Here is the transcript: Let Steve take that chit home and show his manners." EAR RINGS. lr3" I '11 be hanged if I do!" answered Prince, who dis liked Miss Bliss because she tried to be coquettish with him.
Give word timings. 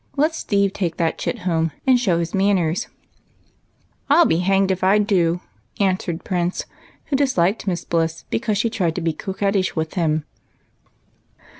Let 0.17 0.33
Steve 0.33 0.73
take 0.73 0.97
that 0.97 1.19
chit 1.19 1.37
home 1.41 1.71
and 1.85 1.99
show 1.99 2.17
his 2.17 2.33
manners." 2.33 2.85
EAR 2.85 2.87
RINGS. 2.87 2.87
lr3" 2.87 4.09
I 4.09 4.15
'11 4.15 4.29
be 4.29 4.37
hanged 4.39 4.71
if 4.71 4.83
I 4.83 4.97
do!" 4.97 5.41
answered 5.79 6.23
Prince, 6.23 6.65
who 7.05 7.15
dis 7.15 7.37
liked 7.37 7.67
Miss 7.67 7.85
Bliss 7.85 8.25
because 8.31 8.57
she 8.57 8.71
tried 8.71 8.95
to 8.95 9.01
be 9.01 9.13
coquettish 9.13 9.75
with 9.75 9.93
him. 9.93 10.25